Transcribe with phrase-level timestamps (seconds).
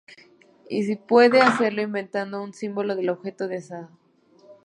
[0.67, 3.91] Y puede hacerlo inventando un símbolo del objeto deseado.